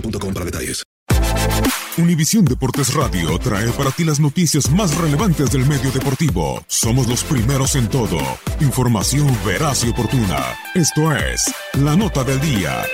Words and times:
boostmobile.com. 0.00 0.36
Univisión 1.98 2.44
Deportes 2.44 2.92
Radio 2.94 3.38
trae 3.38 3.70
para 3.72 3.90
ti 3.90 4.04
las 4.04 4.20
noticias 4.20 4.70
más 4.70 4.96
relevantes 4.98 5.50
del 5.50 5.64
medio 5.66 5.90
deportivo. 5.90 6.62
Somos 6.66 7.06
los 7.08 7.24
primeros 7.24 7.74
en 7.74 7.88
todo. 7.88 8.18
Información 8.60 9.26
veraz 9.46 9.84
y 9.84 9.90
oportuna. 9.90 10.56
Esto 10.74 11.14
es 11.16 11.42
La 11.74 11.96
Nota 11.96 12.22
del 12.22 12.40
Día. 12.40 12.84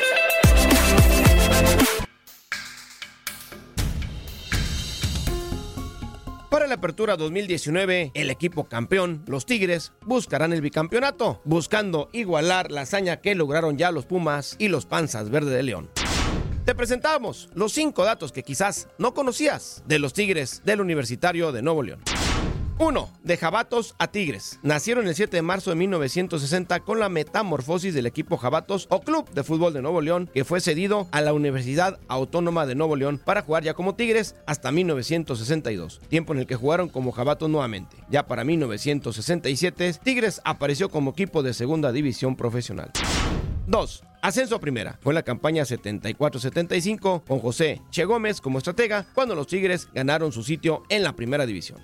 Para 6.49 6.67
la 6.67 6.75
apertura 6.75 7.17
2019, 7.17 8.13
el 8.15 8.31
equipo 8.31 8.65
campeón, 8.65 9.25
los 9.27 9.47
Tigres, 9.47 9.95
buscarán 10.03 10.53
el 10.53 10.61
bicampeonato, 10.61 11.41
buscando 11.45 12.09
igualar 12.13 12.71
la 12.71 12.83
hazaña 12.83 13.17
que 13.23 13.35
lograron 13.35 13.79
ya 13.79 13.91
los 13.91 14.05
Pumas 14.05 14.55
y 14.59 14.69
los 14.69 14.87
Panzas 14.87 15.31
Verde 15.31 15.57
de 15.57 15.63
León. 15.63 15.91
Te 16.65 16.77
presentamos 16.77 17.49
los 17.55 17.73
cinco 17.73 18.05
datos 18.05 18.31
que 18.31 18.45
quizás 18.45 18.87
no 18.97 19.15
conocías 19.15 19.83
de 19.89 19.99
los 19.99 20.13
Tigres 20.13 20.63
del 20.65 20.81
Universitario 20.81 21.51
de 21.51 21.61
Nuevo 21.61 21.83
León. 21.83 21.99
1. 22.79 23.11
De 23.25 23.37
Jabatos 23.37 23.97
a 23.99 24.07
Tigres. 24.07 24.61
Nacieron 24.63 25.09
el 25.09 25.17
7 25.17 25.37
de 25.37 25.43
marzo 25.43 25.71
de 25.71 25.77
1960 25.77 26.79
con 26.81 27.01
la 27.01 27.09
metamorfosis 27.09 27.95
del 27.95 28.07
equipo 28.07 28.37
Jabatos 28.37 28.87
o 28.91 29.01
Club 29.01 29.29
de 29.31 29.43
Fútbol 29.43 29.73
de 29.73 29.83
Nuevo 29.83 30.01
León, 30.01 30.31
que 30.33 30.45
fue 30.45 30.61
cedido 30.61 31.09
a 31.11 31.21
la 31.21 31.33
Universidad 31.33 31.99
Autónoma 32.07 32.65
de 32.65 32.77
Nuevo 32.77 32.95
León 32.95 33.21
para 33.25 33.43
jugar 33.43 33.65
ya 33.65 33.75
como 33.75 33.97
Tigres 33.97 34.37
hasta 34.47 34.71
1962, 34.71 36.01
tiempo 36.09 36.33
en 36.33 36.39
el 36.41 36.47
que 36.47 36.55
jugaron 36.55 36.89
como 36.89 37.11
Jabatos 37.11 37.51
nuevamente. 37.51 37.97
Ya 38.09 38.29
para 38.29 38.45
1967, 38.45 39.95
Tigres 40.03 40.41
apareció 40.45 40.91
como 40.91 41.11
equipo 41.11 41.43
de 41.43 41.55
segunda 41.55 41.91
división 41.91 42.37
profesional. 42.37 42.93
2. 43.67 44.05
Ascenso 44.23 44.55
a 44.55 44.61
primera. 44.61 45.01
Fue 45.01 45.11
en 45.11 45.17
la 45.17 45.25
campaña 45.25 45.65
74-75 45.65 47.25
con 47.25 47.41
José 47.41 47.83
Che 47.91 48.05
Gómez 48.05 48.41
como 48.41 48.59
estratega 48.59 49.05
cuando 49.15 49.35
los 49.35 49.49
Tigres 49.49 49.89
ganaron 49.93 50.31
su 50.31 50.45
sitio 50.45 50.85
en 50.89 51.03
la 51.03 51.17
primera 51.17 51.45
división. 51.45 51.81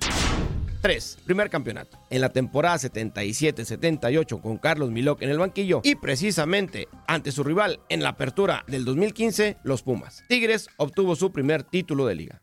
3. 0.81 1.19
Primer 1.25 1.51
campeonato. 1.51 1.99
En 2.11 2.21
la 2.21 2.29
temporada 2.29 2.77
77-78 2.77 4.41
con 4.41 4.57
Carlos 4.59 4.93
Milok 4.93 5.23
en 5.23 5.31
el 5.31 5.39
banquillo 5.39 5.81
y 5.83 5.97
precisamente 5.97 6.87
ante 7.09 7.33
su 7.33 7.43
rival 7.43 7.81
en 7.89 8.05
la 8.05 8.11
apertura 8.11 8.65
del 8.69 8.85
2015, 8.85 9.57
los 9.65 9.83
Pumas. 9.83 10.23
Tigres 10.29 10.69
obtuvo 10.77 11.17
su 11.17 11.33
primer 11.33 11.65
título 11.65 12.07
de 12.07 12.15
liga. 12.15 12.41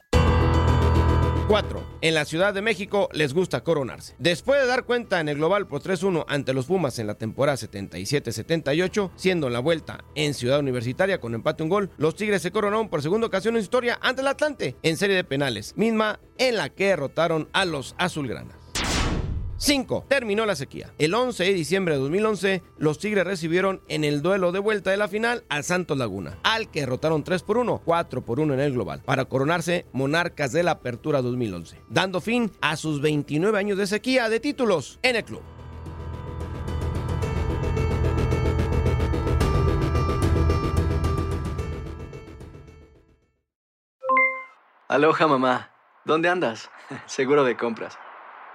4. 1.47 1.83
En 2.01 2.16
la 2.16 2.25
Ciudad 2.25 2.56
de 2.56 2.63
México 2.63 3.07
les 3.11 3.33
gusta 3.33 3.63
coronarse. 3.63 4.16
Después 4.17 4.59
de 4.59 4.66
dar 4.66 4.85
cuenta 4.85 5.19
en 5.19 5.29
el 5.29 5.38
global 5.38 5.67
por 5.67 5.81
3-1 5.81 6.25
ante 6.28 6.53
los 6.53 6.66
Pumas 6.66 6.97
en 6.97 7.06
la 7.06 7.16
temporada 7.16 7.56
77-78, 7.57 9.11
siendo 9.16 9.50
la 9.50 9.59
vuelta 9.59 10.03
en 10.16 10.34
Ciudad 10.34 10.59
Universitaria 10.59 11.19
con 11.19 11.35
empate 11.35 11.61
un 11.61 11.69
gol, 11.69 11.91
los 11.97 12.16
Tigres 12.16 12.41
se 12.41 12.51
coronaron 12.51 12.89
por 12.89 13.03
segunda 13.03 13.28
ocasión 13.28 13.55
en 13.55 13.61
su 13.61 13.66
historia 13.66 14.00
ante 14.01 14.22
el 14.22 14.28
Atlante 14.28 14.75
en 14.81 14.97
serie 14.97 15.16
de 15.16 15.23
penales, 15.23 15.73
misma 15.78 16.19
en 16.39 16.55
la 16.55 16.69
que 16.69 16.88
derrotaron 16.88 17.47
a 17.53 17.66
los 17.66 17.94
Azulgranas. 18.00 18.65
5. 19.57 20.05
Terminó 20.07 20.45
la 20.45 20.55
sequía. 20.55 20.93
El 20.97 21.13
11 21.13 21.43
de 21.43 21.53
diciembre 21.53 21.95
de 21.95 22.01
2011, 22.01 22.63
los 22.77 22.99
Tigres 22.99 23.25
recibieron 23.25 23.81
en 23.88 24.03
el 24.03 24.21
duelo 24.21 24.51
de 24.51 24.59
vuelta 24.59 24.91
de 24.91 24.97
la 24.97 25.07
final 25.07 25.43
al 25.49 25.63
Santos 25.63 25.97
Laguna, 25.97 26.38
al 26.43 26.69
que 26.69 26.81
derrotaron 26.81 27.23
3 27.23 27.43
por 27.43 27.57
1, 27.57 27.81
4 27.83 28.21
por 28.25 28.39
1 28.39 28.53
en 28.53 28.59
el 28.59 28.73
global, 28.73 29.01
para 29.05 29.25
coronarse 29.25 29.85
monarcas 29.93 30.51
de 30.51 30.63
la 30.63 30.71
Apertura 30.71 31.21
2011, 31.21 31.81
dando 31.89 32.21
fin 32.21 32.51
a 32.61 32.75
sus 32.75 33.01
29 33.01 33.57
años 33.57 33.77
de 33.77 33.88
sequía 33.88 34.29
de 34.29 34.39
títulos 34.39 34.99
en 35.01 35.16
el 35.16 35.23
club. 35.23 35.41
Aloha 44.87 45.27
mamá, 45.27 45.72
¿dónde 46.05 46.29
andas? 46.29 46.69
Seguro 47.07 47.43
de 47.43 47.57
compras. 47.57 47.97